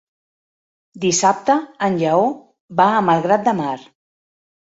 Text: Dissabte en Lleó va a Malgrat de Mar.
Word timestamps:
Dissabte 1.03 1.57
en 1.87 1.99
Lleó 2.03 2.23
va 2.81 2.87
a 2.95 3.05
Malgrat 3.11 3.45
de 3.49 3.55
Mar. 3.61 3.75